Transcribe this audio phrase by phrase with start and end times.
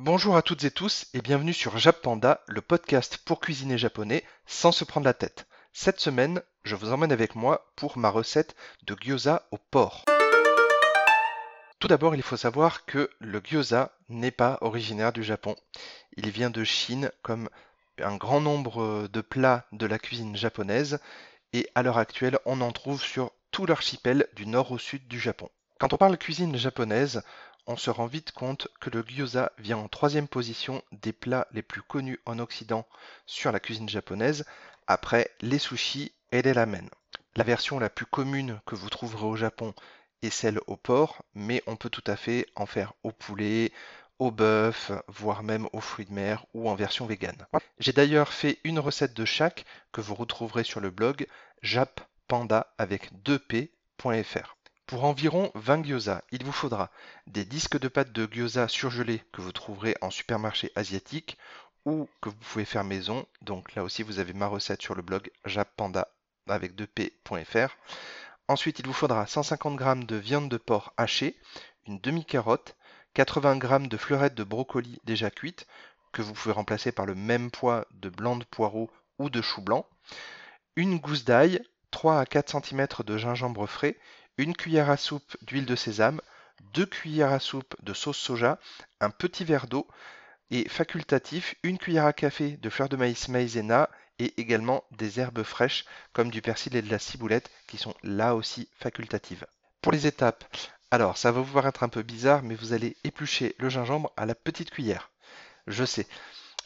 [0.00, 4.70] Bonjour à toutes et tous et bienvenue sur Jappanda, le podcast pour cuisiner japonais sans
[4.70, 5.48] se prendre la tête.
[5.72, 10.04] Cette semaine, je vous emmène avec moi pour ma recette de gyoza au porc.
[11.80, 15.56] Tout d'abord, il faut savoir que le gyoza n'est pas originaire du Japon.
[16.16, 17.50] Il vient de Chine comme
[18.00, 21.00] un grand nombre de plats de la cuisine japonaise
[21.52, 25.18] et à l'heure actuelle, on en trouve sur tout l'archipel du nord au sud du
[25.18, 25.50] Japon.
[25.80, 27.22] Quand on parle cuisine japonaise,
[27.68, 31.62] on se rend vite compte que le gyoza vient en troisième position des plats les
[31.62, 32.88] plus connus en Occident
[33.26, 34.46] sur la cuisine japonaise,
[34.86, 36.88] après les sushis et les ramen.
[37.36, 39.74] La version la plus commune que vous trouverez au Japon
[40.22, 43.70] est celle au porc, mais on peut tout à fait en faire au poulet,
[44.18, 47.46] au bœuf, voire même aux fruits de mer ou en version végane.
[47.78, 51.26] J'ai d'ailleurs fait une recette de chaque que vous retrouverez sur le blog
[51.62, 54.57] jappanda avec 2p.fr.
[54.88, 56.90] Pour environ 20 gyoza, il vous faudra
[57.26, 61.36] des disques de pâte de gyoza surgelés que vous trouverez en supermarché asiatique
[61.84, 63.26] ou que vous pouvez faire maison.
[63.42, 66.08] Donc là aussi, vous avez ma recette sur le blog jappanda
[66.48, 67.76] avec 2p.fr.
[68.48, 71.38] Ensuite, il vous faudra 150 g de viande de porc hachée,
[71.86, 72.74] une demi-carotte,
[73.12, 75.66] 80 g de fleurettes de brocoli déjà cuites,
[76.12, 79.60] que vous pouvez remplacer par le même poids de blanc de poireau ou de chou
[79.60, 79.84] blanc,
[80.76, 83.98] une gousse d'ail, 3 à 4 cm de gingembre frais,
[84.38, 86.20] une cuillère à soupe d'huile de sésame,
[86.72, 88.58] deux cuillères à soupe de sauce soja,
[89.00, 89.86] un petit verre d'eau
[90.50, 95.42] et facultatif, une cuillère à café de fleurs de maïs maïzena et également des herbes
[95.42, 99.46] fraîches comme du persil et de la ciboulette qui sont là aussi facultatives.
[99.82, 100.44] Pour les étapes,
[100.90, 104.24] alors ça va vous paraître un peu bizarre mais vous allez éplucher le gingembre à
[104.24, 105.10] la petite cuillère.
[105.66, 106.06] Je sais,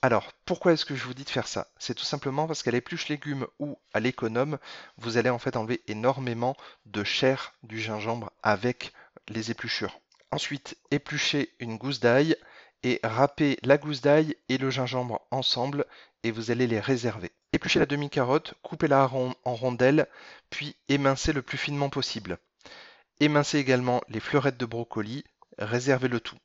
[0.00, 1.66] alors, pourquoi est-ce que je vous dis de faire ça?
[1.78, 4.58] C'est tout simplement parce qu'à l'épluche légumes ou à l'économe,
[4.96, 8.92] vous allez en fait enlever énormément de chair du gingembre avec
[9.28, 10.00] les épluchures.
[10.30, 12.36] Ensuite, épluchez une gousse d'ail
[12.84, 15.84] et râpez la gousse d'ail et le gingembre ensemble
[16.22, 17.32] et vous allez les réserver.
[17.52, 20.06] Épluchez la demi-carotte, coupez-la en rondelles,
[20.50, 22.38] puis émincez le plus finement possible.
[23.18, 25.24] Émincez également les fleurettes de brocoli,
[25.58, 26.38] réservez le tout.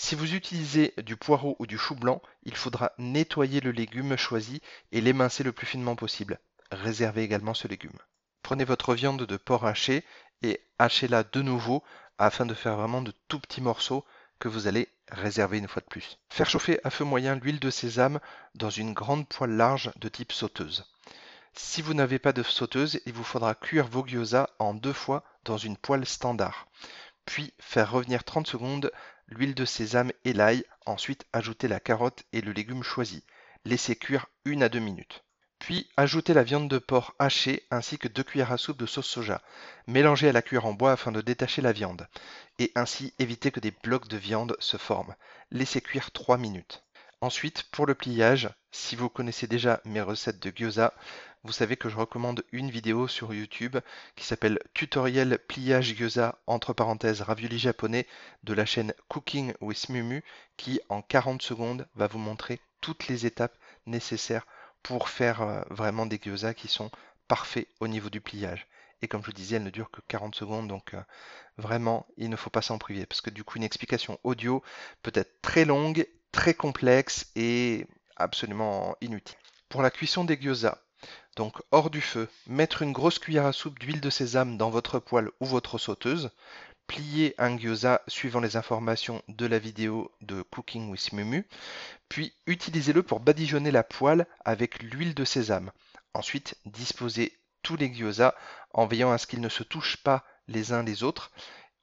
[0.00, 4.62] Si vous utilisez du poireau ou du chou blanc, il faudra nettoyer le légume choisi
[4.92, 6.38] et l'émincer le plus finement possible.
[6.70, 7.98] Réservez également ce légume.
[8.44, 10.04] Prenez votre viande de porc haché
[10.42, 11.82] et hachez-la de nouveau
[12.16, 14.04] afin de faire vraiment de tout petits morceaux
[14.38, 16.20] que vous allez réserver une fois de plus.
[16.30, 18.20] Faire chauffer à feu moyen l'huile de sésame
[18.54, 20.84] dans une grande poêle large de type sauteuse.
[21.54, 25.24] Si vous n'avez pas de sauteuse, il vous faudra cuire vos gyoza en deux fois
[25.44, 26.68] dans une poêle standard.
[27.24, 28.92] Puis faire revenir 30 secondes
[29.28, 33.24] l'huile de sésame et l'ail, ensuite ajoutez la carotte et le légume choisi.
[33.64, 35.24] Laissez cuire une à deux minutes.
[35.58, 39.06] Puis ajoutez la viande de porc hachée ainsi que deux cuillères à soupe de sauce
[39.06, 39.42] soja.
[39.86, 42.06] Mélangez à la cuillère en bois afin de détacher la viande
[42.58, 45.14] et ainsi éviter que des blocs de viande se forment.
[45.50, 46.84] Laissez cuire 3 minutes.
[47.20, 50.94] Ensuite, pour le pliage, si vous connaissez déjà mes recettes de gyoza,
[51.44, 53.76] vous savez que je recommande une vidéo sur YouTube
[54.16, 58.06] qui s'appelle Tutoriel pliage gyoza entre parenthèses ravioli japonais
[58.44, 60.22] de la chaîne Cooking with Mumu
[60.56, 63.56] qui en 40 secondes va vous montrer toutes les étapes
[63.86, 64.46] nécessaires
[64.82, 66.90] pour faire euh, vraiment des gyoza qui sont
[67.28, 68.66] parfaits au niveau du pliage.
[69.02, 71.02] Et comme je vous disais, elle ne dure que 40 secondes, donc euh,
[71.56, 74.62] vraiment, il ne faut pas s'en priver, parce que du coup, une explication audio
[75.02, 79.38] peut être très longue très complexe et absolument inutile.
[79.68, 80.82] Pour la cuisson des gyoza,
[81.36, 84.98] donc hors du feu, mettre une grosse cuillère à soupe d'huile de sésame dans votre
[84.98, 86.30] poêle ou votre sauteuse,
[86.88, 91.46] plier un gyoza suivant les informations de la vidéo de Cooking with Mumu,
[92.08, 95.70] puis utilisez-le pour badigeonner la poêle avec l'huile de sésame.
[96.14, 98.34] Ensuite, disposez tous les gyoza
[98.72, 101.30] en veillant à ce qu'ils ne se touchent pas les uns les autres,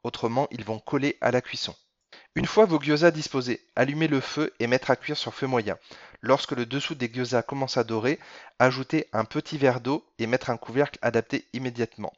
[0.03, 1.75] autrement ils vont coller à la cuisson.
[2.37, 5.77] Une fois vos gyoza disposés, allumez le feu et mettre à cuire sur feu moyen.
[6.19, 8.19] Lorsque le dessous des gyoza commence à dorer,
[8.59, 12.11] ajoutez un petit verre d'eau et mettre un couvercle adapté immédiatement.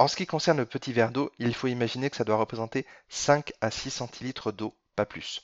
[0.00, 2.86] En ce qui concerne le petit verre d'eau, il faut imaginer que ça doit représenter
[3.08, 5.42] 5 à 6 centilitres d'eau, pas plus.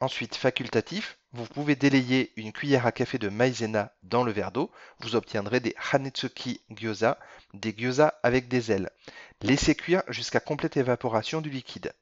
[0.00, 4.70] Ensuite, facultatif, vous pouvez délayer une cuillère à café de maïzena dans le verre d'eau.
[5.00, 7.18] Vous obtiendrez des hanetsuki gyoza,
[7.54, 8.90] des gyoza avec des ailes.
[9.40, 11.94] Laissez cuire jusqu'à complète évaporation du liquide.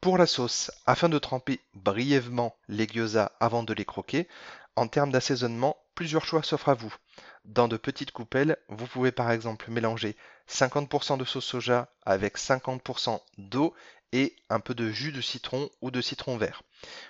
[0.00, 4.28] Pour la sauce, afin de tremper brièvement les gyoza avant de les croquer,
[4.76, 6.94] en termes d'assaisonnement, plusieurs choix s'offrent à vous.
[7.44, 10.16] Dans de petites coupelles, vous pouvez par exemple mélanger
[10.48, 13.74] 50% de sauce soja avec 50% d'eau
[14.12, 16.62] et un peu de jus de citron ou de citron vert.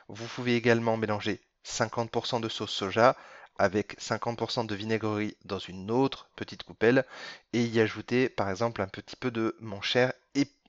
[0.08, 3.16] Vous pouvez également mélanger 50% de sauce soja
[3.58, 7.04] avec 50% de vinaigrerie dans une autre petite coupelle
[7.52, 10.12] et y ajouter par exemple un petit peu de mon cher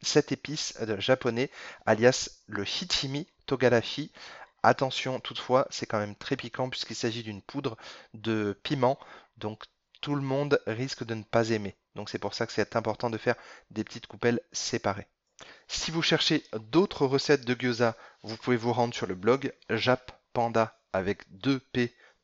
[0.02, 1.50] cette épice japonais
[1.86, 4.12] alias le Hichimi Togarashi
[4.62, 7.78] Attention toutefois, c'est quand même très piquant puisqu'il s'agit d'une poudre
[8.14, 9.00] de piment,
[9.38, 9.64] donc
[10.02, 11.76] tout le monde risque de ne pas aimer.
[11.96, 13.36] Donc c'est pour ça que c'est important de faire
[13.72, 15.08] des petites coupelles séparées.
[15.70, 20.78] Si vous cherchez d'autres recettes de gyoza, vous pouvez vous rendre sur le blog jappanda
[20.92, 21.24] avec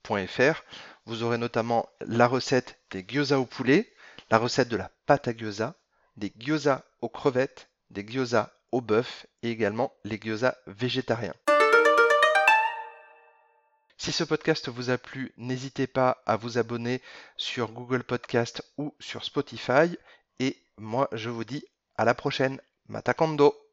[0.06, 0.64] 2p.fr.
[1.06, 3.92] Vous aurez notamment la recette des gyoza au poulet,
[4.30, 5.76] la recette de la pâte à gyoza,
[6.18, 11.36] des gyoza aux crevettes, des gyoza au bœuf et également les gyoza végétariens.
[13.98, 17.02] Si ce podcast vous a plu, n'hésitez pas à vous abonner
[17.38, 19.98] sur Google Podcast ou sur Spotify.
[20.40, 21.64] Et moi, je vous dis
[21.98, 22.60] à la prochaine.
[22.88, 23.56] Matakando